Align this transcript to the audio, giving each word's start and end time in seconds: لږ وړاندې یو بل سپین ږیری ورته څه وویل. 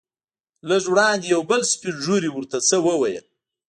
لږ 0.69 0.83
وړاندې 0.91 1.25
یو 1.33 1.41
بل 1.49 1.61
سپین 1.73 1.95
ږیری 2.03 2.29
ورته 2.31 2.57
څه 2.69 2.75
وویل. 2.87 3.25